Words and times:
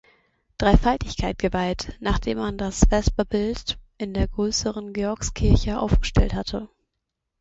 Dreifaltigkeit" 0.57 1.37
geweiht, 1.37 1.95
nachdem 1.99 2.39
man 2.39 2.57
das 2.57 2.85
Vesperbild 2.89 3.77
in 3.99 4.15
der 4.15 4.27
größeren 4.27 4.93
Georgskirche 4.93 5.79
aufgestellt 5.79 6.33
hatte. 6.33 6.69